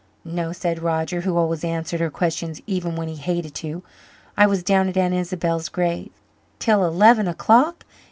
"No," 0.25 0.51
said 0.51 0.81
Roger, 0.81 1.21
who 1.21 1.37
always 1.37 1.63
answered 1.63 1.99
her 1.99 2.09
questions 2.09 2.59
even 2.65 2.95
when 2.95 3.07
he 3.07 3.17
hated 3.17 3.53
to. 3.53 3.83
"I 4.35 4.47
was 4.47 4.63
down 4.63 4.87
at 4.89 4.97
Aunt 4.97 5.13
Isabel's 5.13 5.69
grave." 5.69 6.09
"Till 6.57 6.83
eleven 6.83 7.27
o'clock! 7.27 7.85